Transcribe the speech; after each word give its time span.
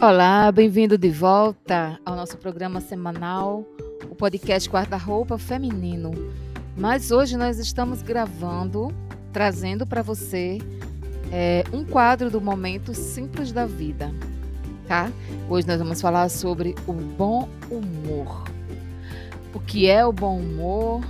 Olá, 0.00 0.52
bem-vindo 0.52 0.96
de 0.96 1.10
volta 1.10 1.98
ao 2.06 2.14
nosso 2.14 2.38
programa 2.38 2.80
semanal, 2.80 3.64
o 4.08 4.14
podcast 4.14 4.70
Guarda-Roupa 4.70 5.36
Feminino. 5.38 6.12
Mas 6.76 7.10
hoje 7.10 7.36
nós 7.36 7.58
estamos 7.58 8.00
gravando, 8.00 8.94
trazendo 9.32 9.84
para 9.84 10.00
você 10.00 10.58
é, 11.32 11.64
um 11.72 11.84
quadro 11.84 12.30
do 12.30 12.40
momento 12.40 12.94
simples 12.94 13.50
da 13.50 13.66
vida, 13.66 14.14
tá? 14.86 15.10
Hoje 15.50 15.66
nós 15.66 15.80
vamos 15.80 16.00
falar 16.00 16.28
sobre 16.28 16.76
o 16.86 16.92
bom 16.92 17.48
humor. 17.68 18.44
O 19.52 19.58
que 19.58 19.88
é 19.90 20.06
o 20.06 20.12
bom 20.12 20.38
humor? 20.38 21.02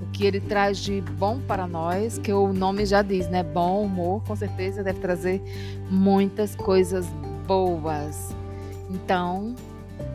O 0.00 0.10
que 0.10 0.24
ele 0.24 0.40
traz 0.40 0.78
de 0.78 1.02
bom 1.02 1.38
para 1.38 1.66
nós? 1.66 2.16
Que 2.16 2.32
o 2.32 2.50
nome 2.50 2.86
já 2.86 3.02
diz, 3.02 3.28
né? 3.28 3.42
Bom 3.42 3.84
humor, 3.84 4.24
com 4.24 4.34
certeza 4.34 4.82
deve 4.82 5.00
trazer 5.00 5.38
muitas 5.90 6.56
coisas 6.56 7.04
boas. 7.06 7.31
Então, 8.88 9.54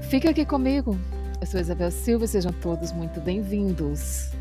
fica 0.10 0.30
aqui 0.30 0.46
comigo. 0.46 0.98
Eu 1.40 1.48
sou 1.48 1.60
Isabel 1.60 1.92
Silva 1.92 2.26
sejam 2.28 2.52
todos 2.52 2.92
muito 2.92 3.20
bem-vindos. 3.20 4.32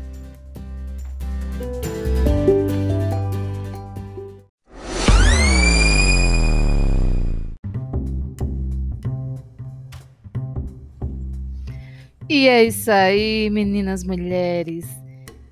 E 12.29 12.47
é 12.47 12.63
isso 12.65 12.91
aí, 12.91 13.49
meninas, 13.49 14.03
mulheres. 14.03 14.85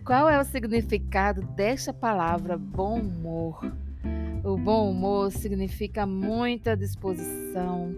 Qual 0.05 0.29
é 0.29 0.39
o 0.39 0.43
significado 0.43 1.41
desta 1.55 1.93
palavra 1.93 2.57
bom 2.57 2.99
humor? 2.99 3.71
O 4.45 4.55
bom 4.55 4.91
humor 4.91 5.31
significa 5.31 6.05
muita 6.05 6.77
disposição, 6.77 7.95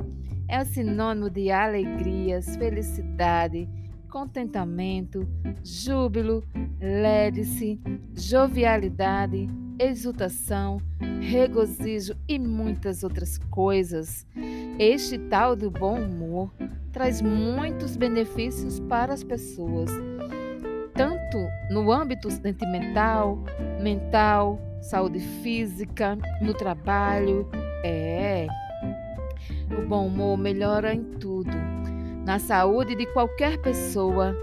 é 0.47 0.63
sinônimo 0.63 1.29
de 1.29 1.51
alegrias, 1.51 2.55
felicidade, 2.55 3.67
contentamento, 4.09 5.27
júbilo, 5.61 6.41
lédice, 6.79 7.77
jovialidade, 8.15 9.49
exultação, 9.77 10.79
regozijo 11.19 12.15
e 12.29 12.39
muitas 12.39 13.03
outras 13.03 13.37
coisas. 13.51 14.25
Este 14.79 15.17
tal 15.17 15.53
do 15.53 15.69
bom 15.69 15.99
humor 15.99 16.53
traz 16.93 17.21
muitos 17.21 17.97
benefícios 17.97 18.79
para 18.79 19.13
as 19.13 19.21
pessoas, 19.21 19.91
tanto 20.93 21.37
no 21.69 21.91
âmbito 21.91 22.31
sentimental, 22.31 23.37
mental, 23.81 24.61
saúde 24.81 25.19
física, 25.19 26.17
no 26.41 26.53
trabalho. 26.53 27.47
É. 27.83 28.47
O 29.77 29.87
bom 29.87 30.07
humor 30.07 30.37
melhora 30.37 30.93
em 30.93 31.03
tudo, 31.03 31.51
na 32.25 32.39
saúde 32.39 32.95
de 32.95 33.05
qualquer 33.13 33.61
pessoa, 33.61 34.35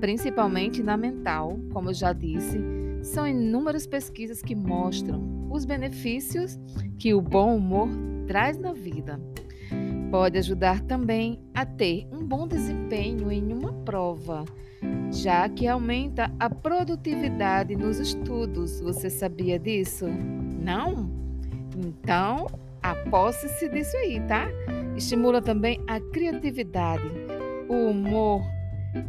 principalmente 0.00 0.82
na 0.82 0.96
mental, 0.96 1.58
como 1.72 1.90
eu 1.90 1.94
já 1.94 2.12
disse. 2.12 2.58
São 3.02 3.26
inúmeras 3.26 3.86
pesquisas 3.86 4.42
que 4.42 4.54
mostram 4.54 5.48
os 5.50 5.64
benefícios 5.64 6.58
que 6.98 7.14
o 7.14 7.20
bom 7.20 7.56
humor 7.56 7.88
traz 8.26 8.58
na 8.58 8.72
vida. 8.72 9.20
Pode 10.10 10.38
ajudar 10.38 10.80
também 10.80 11.40
a 11.54 11.64
ter 11.64 12.06
um 12.12 12.24
bom 12.24 12.46
desempenho 12.48 13.30
em 13.30 13.52
uma 13.52 13.72
prova 13.84 14.44
já 15.12 15.48
que 15.48 15.66
aumenta 15.66 16.30
a 16.38 16.48
produtividade 16.48 17.74
nos 17.76 17.98
estudos. 17.98 18.80
Você 18.80 19.10
sabia 19.10 19.58
disso? 19.58 20.06
Não? 20.06 21.10
Então, 21.76 22.46
aposte-se 22.82 23.68
disso 23.68 23.96
aí, 23.96 24.20
tá? 24.26 24.48
Estimula 24.96 25.42
também 25.42 25.80
a 25.86 26.00
criatividade. 26.00 27.08
O 27.68 27.90
humor 27.90 28.42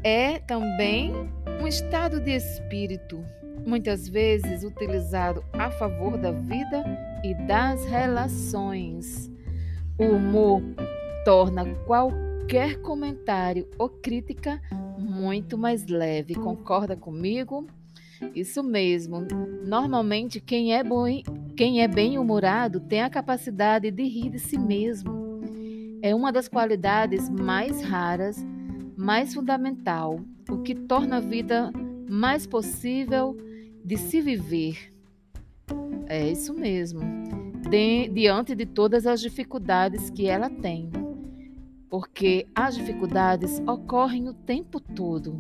é 0.04 0.40
também 0.40 1.14
um 1.62 1.68
estado 1.68 2.20
de 2.20 2.32
espírito, 2.32 3.24
muitas 3.66 4.08
vezes 4.08 4.64
utilizado 4.64 5.44
a 5.54 5.70
favor 5.72 6.18
da 6.18 6.32
vida 6.32 6.84
e 7.24 7.34
das 7.48 7.86
relações. 7.86 9.31
O 10.02 10.16
humor 10.16 10.64
torna 11.24 11.64
qualquer 11.86 12.82
comentário 12.82 13.68
ou 13.78 13.88
crítica 13.88 14.60
muito 14.98 15.60
mais 15.60 15.86
leve. 15.86 16.34
Concorda 16.34 16.96
comigo? 16.96 17.68
Isso 18.34 18.64
mesmo. 18.64 19.28
Normalmente, 19.64 20.42
quem 20.42 20.74
é, 20.74 20.84
bom, 20.84 21.06
quem 21.56 21.84
é 21.84 21.88
bem-humorado 21.88 22.80
tem 22.80 23.04
a 23.04 23.12
capacidade 23.12 23.92
de 23.92 24.02
rir 24.02 24.32
de 24.32 24.40
si 24.40 24.58
mesmo. 24.58 25.40
É 26.02 26.16
uma 26.16 26.32
das 26.32 26.48
qualidades 26.48 27.30
mais 27.30 27.84
raras, 27.84 28.44
mais 28.98 29.36
fundamental, 29.36 30.20
o 30.50 30.64
que 30.64 30.74
torna 30.74 31.18
a 31.18 31.22
vida 31.22 31.72
mais 32.10 32.48
possível 32.48 33.38
de 33.86 33.98
se 33.98 34.20
viver. 34.20 34.92
É 36.08 36.28
isso 36.28 36.56
mesmo. 36.56 37.02
De, 37.70 38.10
diante 38.10 38.56
de 38.56 38.66
todas 38.66 39.06
as 39.06 39.22
dificuldades 39.22 40.10
que 40.10 40.28
ela 40.28 40.50
tem 40.50 40.90
porque 41.92 42.48
as 42.56 42.76
dificuldades 42.76 43.62
ocorrem 43.68 44.30
o 44.30 44.34
tempo 44.34 44.80
todo. 44.80 45.38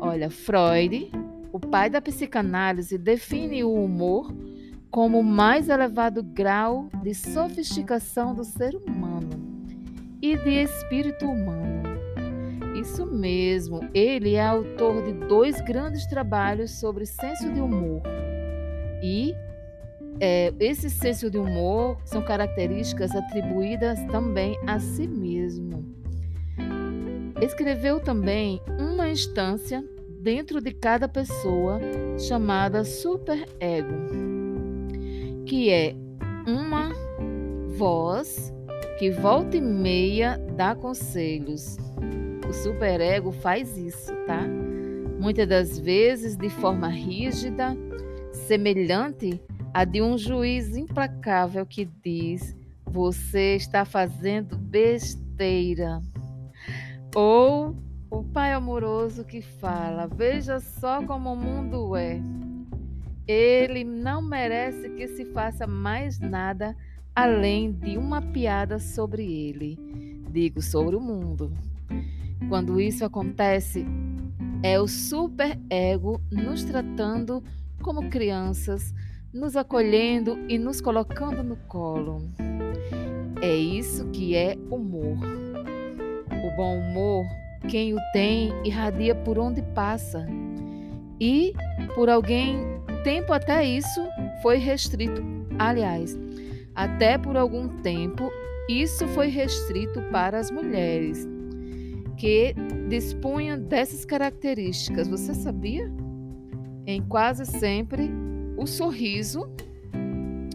Olha, 0.00 0.28
Freud, 0.28 1.12
o 1.52 1.60
pai 1.60 1.88
da 1.88 2.02
psicanálise, 2.02 2.98
define 2.98 3.62
o 3.62 3.72
humor 3.72 4.34
como 4.90 5.20
o 5.20 5.24
mais 5.24 5.68
elevado 5.68 6.24
grau 6.24 6.88
de 7.04 7.14
sofisticação 7.14 8.34
do 8.34 8.42
ser 8.42 8.74
humano 8.74 9.30
e 10.20 10.36
de 10.36 10.50
espírito 10.60 11.24
humano. 11.24 11.84
Isso 12.74 13.06
mesmo, 13.06 13.80
ele 13.94 14.34
é 14.34 14.44
autor 14.44 15.04
de 15.04 15.12
dois 15.12 15.60
grandes 15.60 16.04
trabalhos 16.06 16.72
sobre 16.72 17.06
senso 17.06 17.48
de 17.52 17.60
humor 17.60 18.02
e 19.00 19.32
é, 20.20 20.52
esse 20.60 20.88
senso 20.88 21.30
de 21.30 21.38
humor 21.38 21.98
são 22.04 22.22
características 22.22 23.14
atribuídas 23.14 23.98
também 24.10 24.58
a 24.66 24.78
si 24.78 25.06
mesmo. 25.06 25.84
Escreveu 27.40 28.00
também 28.00 28.60
uma 28.78 29.08
instância 29.08 29.84
dentro 30.20 30.60
de 30.60 30.72
cada 30.72 31.08
pessoa 31.08 31.80
chamada 32.18 32.84
superego, 32.84 33.94
que 35.44 35.70
é 35.70 35.94
uma 36.46 36.92
voz 37.76 38.52
que 38.98 39.10
volta 39.10 39.56
e 39.56 39.60
meia 39.60 40.38
dá 40.56 40.74
conselhos. 40.74 41.76
O 42.48 42.52
superego 42.52 43.32
faz 43.32 43.76
isso, 43.76 44.14
tá? 44.26 44.40
Muitas 45.18 45.48
das 45.48 45.78
vezes 45.78 46.36
de 46.36 46.48
forma 46.48 46.88
rígida, 46.88 47.76
semelhante 48.32 49.40
a 49.74 49.84
de 49.84 50.00
um 50.00 50.16
juiz 50.16 50.76
implacável 50.76 51.66
que 51.66 51.84
diz: 51.84 52.56
você 52.86 53.56
está 53.56 53.84
fazendo 53.84 54.56
besteira. 54.56 56.00
Ou 57.12 57.76
o 58.08 58.22
pai 58.22 58.52
amoroso 58.52 59.24
que 59.24 59.42
fala: 59.42 60.06
veja 60.06 60.60
só 60.60 61.04
como 61.04 61.32
o 61.32 61.36
mundo 61.36 61.96
é. 61.96 62.22
Ele 63.26 63.82
não 63.82 64.22
merece 64.22 64.90
que 64.90 65.08
se 65.08 65.24
faça 65.24 65.66
mais 65.66 66.20
nada 66.20 66.76
além 67.16 67.72
de 67.72 67.96
uma 67.96 68.20
piada 68.20 68.78
sobre 68.78 69.24
ele, 69.24 69.78
digo 70.30 70.62
sobre 70.62 70.94
o 70.94 71.00
mundo. 71.00 71.52
Quando 72.48 72.80
isso 72.80 73.04
acontece, 73.04 73.86
é 74.62 74.78
o 74.78 74.86
superego 74.86 76.20
nos 76.30 76.64
tratando 76.64 77.42
como 77.82 78.10
crianças 78.10 78.92
nos 79.34 79.56
acolhendo 79.56 80.38
e 80.48 80.56
nos 80.56 80.80
colocando 80.80 81.42
no 81.42 81.56
colo. 81.66 82.18
É 83.42 83.52
isso 83.52 84.06
que 84.10 84.36
é 84.36 84.56
humor. 84.70 85.18
O 86.30 86.56
bom 86.56 86.78
humor, 86.78 87.24
quem 87.68 87.92
o 87.92 87.98
tem, 88.12 88.52
irradia 88.64 89.12
por 89.12 89.36
onde 89.36 89.60
passa. 89.74 90.24
E 91.20 91.52
por 91.96 92.08
alguém, 92.08 92.60
tempo 93.02 93.32
até 93.32 93.64
isso 93.64 94.00
foi 94.40 94.58
restrito. 94.58 95.20
Aliás, 95.58 96.16
até 96.72 97.18
por 97.18 97.36
algum 97.36 97.68
tempo, 97.82 98.30
isso 98.68 99.08
foi 99.08 99.26
restrito 99.26 100.00
para 100.12 100.38
as 100.38 100.50
mulheres 100.50 101.28
que 102.16 102.54
dispunham 102.88 103.58
dessas 103.58 104.04
características. 104.04 105.08
Você 105.08 105.34
sabia? 105.34 105.90
Em 106.86 107.02
quase 107.02 107.44
sempre 107.46 108.10
o 108.56 108.66
sorriso. 108.66 109.48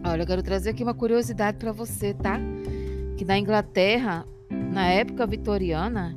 Olha, 0.04 0.22
eu 0.22 0.26
quero 0.26 0.42
trazer 0.42 0.70
aqui 0.70 0.82
uma 0.82 0.94
curiosidade 0.94 1.58
para 1.58 1.72
você, 1.72 2.14
tá? 2.14 2.38
Que 3.16 3.24
na 3.24 3.38
Inglaterra, 3.38 4.24
na 4.50 4.86
época 4.88 5.26
vitoriana, 5.26 6.16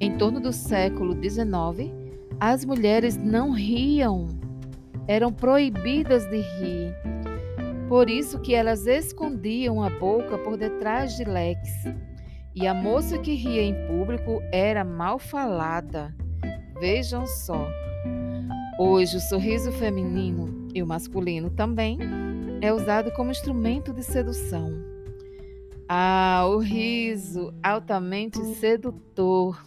em 0.00 0.16
torno 0.16 0.40
do 0.40 0.52
século 0.52 1.14
XIX, 1.14 1.92
as 2.40 2.64
mulheres 2.64 3.16
não 3.16 3.52
riam, 3.52 4.28
eram 5.06 5.32
proibidas 5.32 6.28
de 6.28 6.40
rir. 6.40 6.94
Por 7.88 8.10
isso 8.10 8.40
que 8.40 8.54
elas 8.54 8.86
escondiam 8.86 9.82
a 9.82 9.90
boca 9.90 10.38
por 10.38 10.56
detrás 10.56 11.16
de 11.16 11.24
leques. 11.24 11.84
e 12.54 12.66
a 12.66 12.74
moça 12.74 13.18
que 13.18 13.34
ria 13.34 13.62
em 13.62 13.86
público 13.86 14.42
era 14.52 14.84
mal 14.84 15.18
falada. 15.18 16.14
Vejam 16.78 17.26
só. 17.26 17.66
Hoje, 18.78 19.18
o 19.18 19.20
sorriso 19.20 19.70
feminino 19.70 20.68
e 20.74 20.82
o 20.82 20.86
masculino 20.86 21.50
também 21.50 21.98
é 22.62 22.72
usado 22.72 23.12
como 23.12 23.30
instrumento 23.30 23.92
de 23.92 24.02
sedução. 24.02 24.72
Ah, 25.86 26.46
o 26.48 26.56
riso 26.56 27.52
altamente 27.62 28.42
sedutor. 28.54 29.62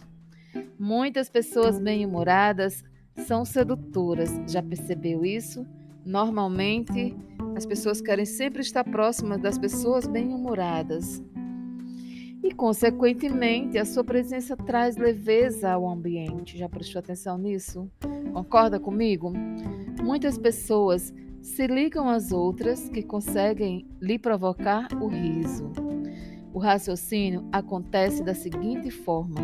Muitas 0.76 1.30
pessoas 1.30 1.78
bem-humoradas 1.78 2.82
são 3.26 3.44
sedutoras. 3.44 4.30
Já 4.48 4.60
percebeu 4.60 5.24
isso? 5.24 5.64
Normalmente, 6.04 7.14
as 7.54 7.64
pessoas 7.64 8.00
querem 8.00 8.24
sempre 8.24 8.60
estar 8.60 8.82
próximas 8.82 9.40
das 9.40 9.56
pessoas 9.56 10.06
bem-humoradas. 10.08 11.22
E, 12.42 12.52
consequentemente, 12.52 13.78
a 13.78 13.84
sua 13.84 14.02
presença 14.02 14.56
traz 14.56 14.96
leveza 14.96 15.70
ao 15.70 15.88
ambiente. 15.88 16.58
Já 16.58 16.68
prestou 16.68 16.98
atenção 16.98 17.38
nisso? 17.38 17.88
Concorda 18.36 18.78
comigo? 18.78 19.32
Muitas 20.04 20.36
pessoas 20.36 21.14
se 21.40 21.66
ligam 21.66 22.06
às 22.06 22.32
outras 22.32 22.86
que 22.86 23.02
conseguem 23.02 23.86
lhe 23.98 24.18
provocar 24.18 24.88
o 25.00 25.06
riso. 25.06 25.72
O 26.52 26.58
raciocínio 26.58 27.48
acontece 27.50 28.22
da 28.22 28.34
seguinte 28.34 28.90
forma: 28.90 29.40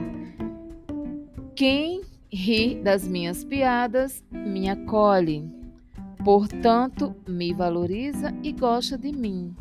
quem 1.56 2.02
ri 2.30 2.74
das 2.84 3.08
minhas 3.08 3.42
piadas 3.42 4.22
me 4.30 4.68
acolhe, 4.68 5.50
portanto, 6.22 7.16
me 7.26 7.54
valoriza 7.54 8.34
e 8.42 8.52
gosta 8.52 8.98
de 8.98 9.10
mim. 9.10 9.56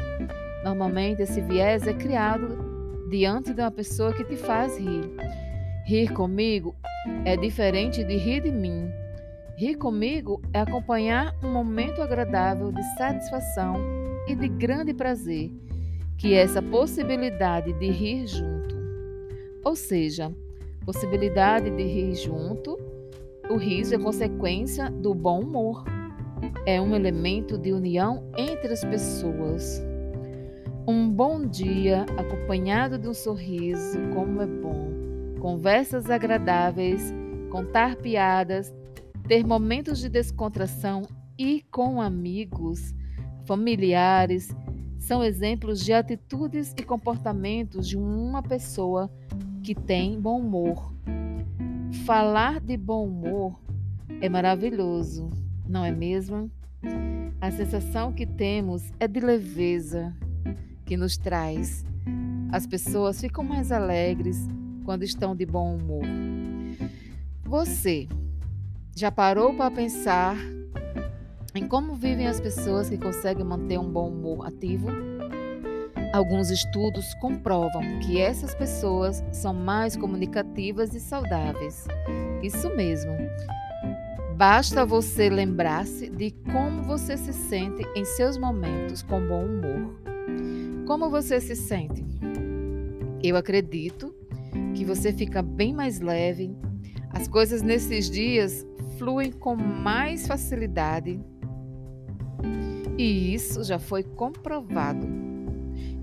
Normalmente, 0.62 1.22
esse 1.22 1.40
viés 1.40 1.88
é 1.88 1.94
criado 1.94 3.08
diante 3.10 3.54
de 3.54 3.62
uma 3.62 3.72
pessoa 3.72 4.12
que 4.12 4.26
te 4.26 4.36
faz 4.36 4.78
rir. 4.78 5.10
Rir 5.86 6.12
comigo 6.12 6.76
é 7.24 7.38
diferente 7.38 8.04
de 8.04 8.18
rir 8.18 8.42
de 8.42 8.52
mim. 8.52 8.92
Rir 9.62 9.76
comigo 9.76 10.42
é 10.52 10.60
acompanhar 10.60 11.38
um 11.44 11.54
momento 11.54 12.02
agradável 12.02 12.72
de 12.72 12.82
satisfação 12.98 13.76
e 14.28 14.34
de 14.34 14.48
grande 14.48 14.92
prazer, 14.92 15.52
que 16.18 16.34
é 16.34 16.38
essa 16.38 16.64
possibilidade 16.64 17.72
de 17.74 17.92
rir 17.92 18.26
junto. 18.26 18.76
Ou 19.64 19.76
seja, 19.76 20.34
possibilidade 20.84 21.70
de 21.70 21.84
rir 21.84 22.16
junto, 22.16 22.76
o 23.52 23.56
riso 23.56 23.94
é 23.94 24.00
consequência 24.00 24.90
do 24.90 25.14
bom 25.14 25.42
humor. 25.42 25.84
É 26.66 26.82
um 26.82 26.96
elemento 26.96 27.56
de 27.56 27.72
união 27.72 28.32
entre 28.36 28.74
as 28.74 28.84
pessoas. 28.84 29.80
Um 30.88 31.08
bom 31.08 31.46
dia 31.46 32.08
acompanhado 32.18 32.98
de 32.98 33.08
um 33.08 33.14
sorriso, 33.14 34.00
como 34.16 34.42
é 34.42 34.48
bom. 34.48 34.90
Conversas 35.40 36.10
agradáveis, 36.10 37.14
contar 37.52 37.98
piadas, 37.98 38.74
ter 39.32 39.48
momentos 39.48 40.00
de 40.00 40.10
descontração 40.10 41.04
e 41.38 41.64
com 41.72 42.02
amigos, 42.02 42.94
familiares, 43.46 44.54
são 45.00 45.24
exemplos 45.24 45.86
de 45.86 45.94
atitudes 45.94 46.76
e 46.78 46.84
comportamentos 46.84 47.88
de 47.88 47.98
uma 47.98 48.44
pessoa 48.44 49.10
que 49.64 49.74
tem 49.74 50.20
bom 50.20 50.42
humor. 50.42 50.94
Falar 52.06 52.60
de 52.60 52.76
bom 52.76 53.08
humor 53.08 53.58
é 54.20 54.28
maravilhoso, 54.28 55.30
não 55.66 55.86
é 55.86 55.94
mesmo? 55.94 56.52
A 57.40 57.50
sensação 57.52 58.12
que 58.12 58.26
temos 58.26 58.92
é 59.00 59.08
de 59.08 59.22
leveza, 59.22 60.14
que 60.86 60.98
nos 60.98 61.16
traz. 61.16 61.86
As 62.52 62.68
pessoas 62.68 63.22
ficam 63.22 63.46
mais 63.46 63.72
alegres 63.72 64.46
quando 64.84 65.04
estão 65.04 65.34
de 65.34 65.46
bom 65.46 65.78
humor. 65.78 66.04
Você 67.46 68.10
já 69.02 69.12
parou 69.12 69.52
para 69.52 69.72
pensar 69.72 70.38
em 71.56 71.68
como 71.68 71.96
vivem 71.96 72.28
as 72.28 72.40
pessoas 72.40 72.88
que 72.88 73.00
conseguem 73.00 73.44
manter 73.44 73.80
um 73.80 73.92
bom 73.92 74.10
humor 74.10 74.46
ativo? 74.46 74.90
Alguns 76.14 76.52
estudos 76.52 77.12
comprovam 77.16 77.82
que 78.04 78.22
essas 78.22 78.54
pessoas 78.54 79.24
são 79.32 79.56
mais 79.56 79.98
comunicativas 79.98 80.94
e 80.94 81.00
saudáveis. 81.00 81.88
Isso 82.44 82.70
mesmo. 82.76 83.12
Basta 84.38 84.86
você 84.86 85.32
lembrar-se 85.32 86.08
de 86.08 86.30
como 86.52 86.84
você 86.84 87.18
se 87.18 87.34
sente 87.34 87.84
em 87.96 88.06
seus 88.06 88.38
momentos 88.38 89.02
com 89.02 89.20
bom 89.20 89.46
humor. 89.46 89.96
Como 90.86 91.10
você 91.10 91.42
se 91.42 91.56
sente? 91.56 92.06
Eu 93.24 93.36
acredito 93.36 94.14
que 94.76 94.86
você 94.86 95.12
fica 95.12 95.42
bem 95.42 95.74
mais 95.74 96.00
leve. 96.00 96.56
As 97.14 97.28
coisas 97.28 97.62
nesses 97.62 98.08
dias 98.10 98.66
fluem 99.02 99.32
com 99.32 99.56
mais 99.56 100.28
facilidade. 100.28 101.20
E 102.96 103.34
isso 103.34 103.64
já 103.64 103.80
foi 103.80 104.04
comprovado. 104.04 105.08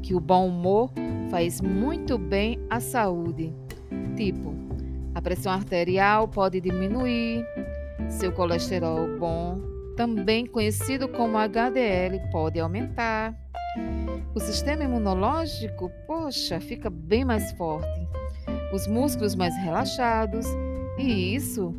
Que 0.03 0.17
o 0.17 0.21
bom 0.21 0.49
humor 0.49 0.91
faz 1.31 1.61
muito 1.61 2.19
bem 2.19 2.59
à 2.69 2.81
saúde. 2.81 3.55
Tipo, 4.17 4.53
a 5.15 5.23
pressão 5.23 5.53
arterial 5.53 6.27
pode 6.27 6.61
diminuir, 6.61 7.47
seu 8.09 8.33
colesterol 8.33 9.17
bom, 9.17 9.61
também 9.97 10.45
conhecido 10.45 11.07
como 11.07 11.39
HDL, 11.39 12.21
pode 12.33 12.59
aumentar 12.59 13.33
o 14.35 14.41
sistema 14.41 14.83
imunológico, 14.83 15.89
poxa, 16.05 16.59
fica 16.59 16.91
bem 16.91 17.25
mais 17.25 17.53
forte, 17.53 18.09
os 18.73 18.89
músculos 18.89 19.37
mais 19.37 19.57
relaxados, 19.63 20.47
e 20.99 21.37
isso 21.37 21.73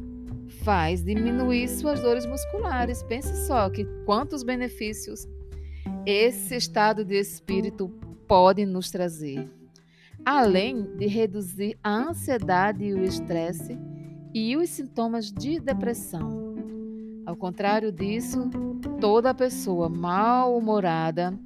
faz 0.63 1.03
diminuir 1.03 1.67
suas 1.67 2.01
dores 2.01 2.25
musculares. 2.25 3.03
Pense 3.03 3.47
só 3.47 3.69
que 3.69 3.85
quantos 4.05 4.43
benefícios 4.43 5.27
esse 6.05 6.55
estado 6.55 7.03
de 7.03 7.19
espírito 7.19 7.89
pode 8.27 8.65
nos 8.65 8.91
trazer. 8.91 9.49
Além 10.25 10.83
de 10.97 11.07
reduzir 11.07 11.77
a 11.83 12.09
ansiedade 12.09 12.85
e 12.85 12.93
o 12.93 13.03
estresse 13.03 13.77
e 14.33 14.55
os 14.55 14.69
sintomas 14.69 15.31
de 15.31 15.59
depressão. 15.59 16.55
Ao 17.25 17.35
contrário 17.35 17.91
disso, 17.91 18.49
toda 18.99 19.33
pessoa 19.33 19.89
mal-humorada 19.89 21.37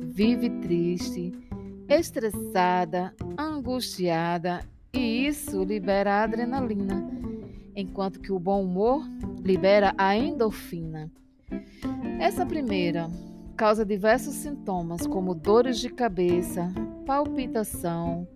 vive 0.00 0.50
triste, 0.60 1.32
estressada, 1.88 3.14
angustiada 3.38 4.60
e 4.92 5.26
isso 5.26 5.62
libera 5.62 6.24
adrenalina, 6.24 7.08
enquanto 7.80 8.20
que 8.20 8.32
o 8.32 8.38
bom 8.38 8.62
humor 8.62 9.02
libera 9.42 9.94
a 9.96 10.16
endorfina. 10.16 11.10
Essa 12.18 12.44
primeira 12.46 13.10
causa 13.56 13.84
diversos 13.84 14.34
sintomas 14.34 15.06
como 15.06 15.34
dores 15.34 15.78
de 15.78 15.90
cabeça, 15.90 16.72
palpitação, 17.04 18.26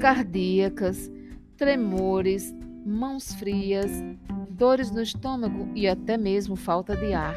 cardíacas, 0.00 1.10
tremores, 1.56 2.54
mãos 2.84 3.34
frias, 3.34 3.90
dores 4.50 4.90
no 4.90 5.02
estômago 5.02 5.68
e 5.74 5.88
até 5.88 6.16
mesmo 6.16 6.56
falta 6.56 6.96
de 6.96 7.12
ar. 7.12 7.36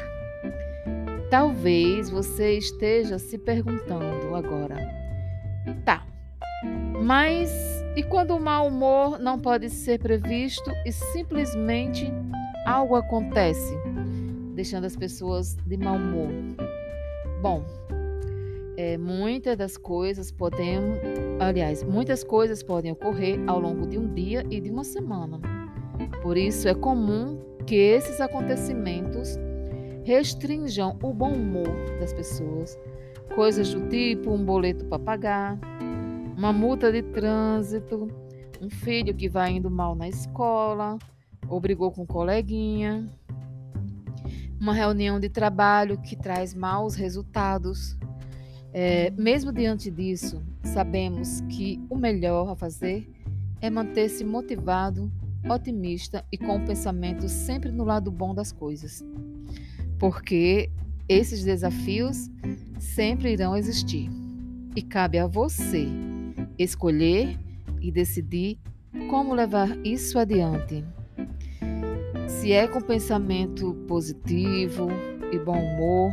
Talvez 1.30 2.10
você 2.10 2.58
esteja 2.58 3.18
se 3.18 3.38
perguntando 3.38 4.34
agora: 4.34 4.76
tá, 5.84 6.06
mas 7.02 7.79
e 7.96 8.02
quando 8.02 8.36
o 8.36 8.40
mau 8.40 8.68
humor 8.68 9.18
não 9.18 9.38
pode 9.38 9.68
ser 9.68 9.98
previsto 9.98 10.70
e 10.86 10.92
simplesmente 10.92 12.12
algo 12.64 12.94
acontece, 12.94 13.76
deixando 14.54 14.84
as 14.84 14.96
pessoas 14.96 15.56
de 15.66 15.76
mau 15.76 15.96
humor? 15.96 16.28
Bom, 17.42 17.64
é, 18.76 18.96
muitas 18.96 19.56
das 19.56 19.76
coisas 19.76 20.30
podem, 20.30 20.78
aliás, 21.40 21.82
muitas 21.82 22.22
coisas 22.22 22.62
podem 22.62 22.92
ocorrer 22.92 23.38
ao 23.46 23.58
longo 23.58 23.86
de 23.86 23.98
um 23.98 24.12
dia 24.14 24.46
e 24.50 24.60
de 24.60 24.70
uma 24.70 24.84
semana. 24.84 25.40
Por 26.22 26.36
isso 26.36 26.68
é 26.68 26.74
comum 26.74 27.38
que 27.66 27.74
esses 27.74 28.20
acontecimentos 28.20 29.36
restringam 30.04 30.98
o 31.02 31.12
bom 31.12 31.32
humor 31.32 31.68
das 31.98 32.12
pessoas. 32.12 32.78
Coisas 33.34 33.72
do 33.72 33.88
tipo 33.88 34.30
um 34.30 34.44
boleto 34.44 34.84
para 34.86 34.98
pagar, 34.98 35.58
uma 36.40 36.54
multa 36.54 36.90
de 36.90 37.02
trânsito, 37.02 38.08
um 38.62 38.70
filho 38.70 39.14
que 39.14 39.28
vai 39.28 39.52
indo 39.52 39.70
mal 39.70 39.94
na 39.94 40.08
escola, 40.08 40.98
ou 41.46 41.60
brigou 41.60 41.90
com 41.90 42.04
um 42.04 42.06
coleguinha, 42.06 43.06
uma 44.58 44.72
reunião 44.72 45.20
de 45.20 45.28
trabalho 45.28 46.00
que 46.00 46.16
traz 46.16 46.54
maus 46.54 46.94
resultados. 46.94 47.94
É, 48.72 49.10
mesmo 49.10 49.52
diante 49.52 49.90
disso, 49.90 50.42
sabemos 50.62 51.42
que 51.42 51.78
o 51.90 51.94
melhor 51.94 52.48
a 52.48 52.56
fazer 52.56 53.06
é 53.60 53.68
manter-se 53.68 54.24
motivado, 54.24 55.12
otimista 55.46 56.24
e 56.32 56.38
com 56.38 56.56
o 56.56 56.64
pensamento 56.64 57.28
sempre 57.28 57.70
no 57.70 57.84
lado 57.84 58.10
bom 58.10 58.34
das 58.34 58.50
coisas 58.50 59.04
porque 59.98 60.70
esses 61.08 61.44
desafios 61.44 62.30
sempre 62.78 63.32
irão 63.32 63.54
existir 63.56 64.08
e 64.74 64.82
cabe 64.82 65.18
a 65.18 65.26
você 65.26 66.09
escolher 66.62 67.38
e 67.80 67.90
decidir 67.90 68.58
como 69.08 69.34
levar 69.34 69.76
isso 69.84 70.18
adiante. 70.18 70.84
Se 72.28 72.52
é 72.52 72.66
com 72.66 72.80
pensamento 72.80 73.74
positivo 73.86 74.88
e 75.32 75.38
bom 75.38 75.58
humor, 75.58 76.12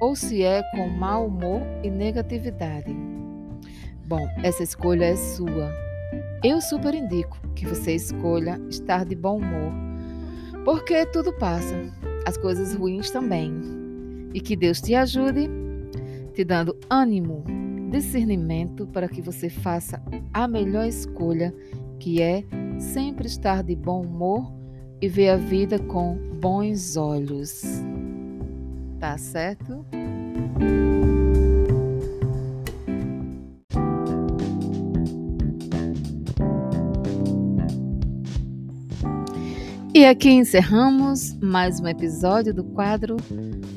ou 0.00 0.14
se 0.14 0.42
é 0.42 0.62
com 0.72 0.88
mau 0.88 1.26
humor 1.26 1.62
e 1.82 1.90
negatividade. 1.90 2.94
Bom, 4.06 4.28
essa 4.42 4.62
escolha 4.62 5.06
é 5.06 5.16
sua. 5.16 5.72
Eu 6.44 6.60
super 6.60 6.94
indico 6.94 7.38
que 7.54 7.66
você 7.66 7.94
escolha 7.94 8.60
estar 8.68 9.04
de 9.04 9.16
bom 9.16 9.38
humor, 9.38 9.72
porque 10.64 11.06
tudo 11.06 11.32
passa, 11.32 11.74
as 12.26 12.36
coisas 12.36 12.74
ruins 12.74 13.10
também. 13.10 13.52
E 14.34 14.40
que 14.40 14.54
Deus 14.54 14.80
te 14.80 14.94
ajude, 14.94 15.48
te 16.34 16.44
dando 16.44 16.78
ânimo, 16.90 17.42
discernimento 17.90 18.86
para 18.86 19.08
que 19.08 19.22
você 19.22 19.48
faça 19.48 20.02
a 20.32 20.46
melhor 20.46 20.86
escolha, 20.86 21.54
que 21.98 22.20
é 22.20 22.44
sempre 22.78 23.26
estar 23.26 23.62
de 23.62 23.74
bom 23.74 24.02
humor 24.02 24.52
e 25.00 25.08
ver 25.08 25.30
a 25.30 25.36
vida 25.36 25.78
com 25.78 26.16
bons 26.40 26.96
olhos. 26.96 27.62
Tá 28.98 29.16
certo? 29.18 29.84
E 39.94 40.04
aqui 40.04 40.30
encerramos 40.30 41.34
mais 41.38 41.80
um 41.80 41.88
episódio 41.88 42.52
do 42.52 42.62
quadro 42.62 43.16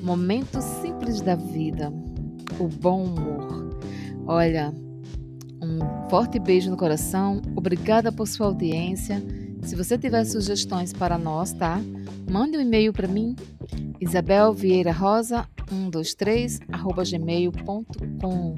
Momentos 0.03 0.65
Simples 0.81 1.21
da 1.21 1.35
Vida 1.35 1.93
o 2.59 2.67
bom 2.67 3.05
humor. 3.05 3.38
Olha, 4.31 4.71
um 5.59 6.07
forte 6.07 6.37
beijo 6.37 6.69
no 6.69 6.77
coração, 6.77 7.41
obrigada 7.55 8.11
por 8.11 8.27
sua 8.27 8.45
audiência. 8.45 9.23
Se 9.63 9.75
você 9.75 9.97
tiver 9.97 10.23
sugestões 10.23 10.93
para 10.93 11.17
nós, 11.17 11.51
tá? 11.51 11.81
Mande 12.29 12.55
um 12.55 12.61
e-mail 12.61 12.93
para 12.93 13.07
mim, 13.07 13.35
Isabel 13.99 14.53
Vieira 14.53 14.91
Rosa 14.91 15.49
123 15.67 16.59
gmail.com. 17.09 18.53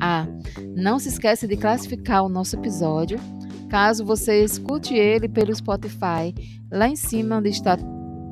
Ah, 0.00 0.26
não 0.74 0.98
se 0.98 1.10
esqueça 1.10 1.46
de 1.46 1.54
classificar 1.54 2.24
o 2.24 2.28
nosso 2.30 2.56
episódio. 2.56 3.20
Caso 3.68 4.06
você 4.06 4.42
escute 4.42 4.94
ele 4.94 5.28
pelo 5.28 5.54
Spotify, 5.54 6.34
lá 6.72 6.88
em 6.88 6.96
cima 6.96 7.36
onde 7.36 7.50
está 7.50 7.76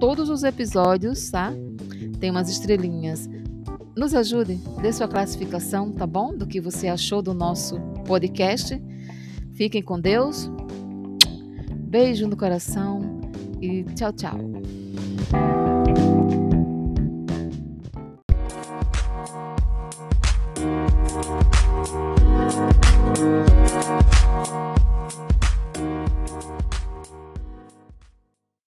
todos 0.01 0.31
os 0.31 0.43
episódios, 0.43 1.31
tá? 1.31 1.53
Tem 2.19 2.31
umas 2.31 2.49
estrelinhas. 2.49 3.29
Nos 3.99 4.15
ajude, 4.15 4.61
dê 4.81 4.93
sua 4.93 5.09
classificação, 5.09 5.91
tá 5.91 6.07
bom? 6.07 6.33
Do 6.33 6.47
que 6.47 6.61
você 6.61 6.87
achou 6.87 7.21
do 7.21 7.35
nosso 7.35 7.81
podcast. 8.07 8.81
Fiquem 9.55 9.83
com 9.83 9.99
Deus. 9.99 10.49
Beijo 11.75 12.29
no 12.29 12.37
coração 12.37 13.21
e 13.61 13.83
tchau, 13.97 14.13
tchau. 14.13 14.39